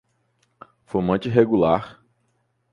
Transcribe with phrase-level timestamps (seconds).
[0.87, 2.01] Fumante regular